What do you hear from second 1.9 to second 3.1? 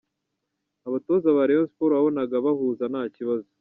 wabonaga bahuza nta